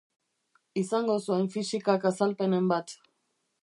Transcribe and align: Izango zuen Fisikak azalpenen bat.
Izango 0.83 1.19
zuen 1.27 1.47
Fisikak 1.57 2.11
azalpenen 2.13 2.77
bat. 2.77 3.01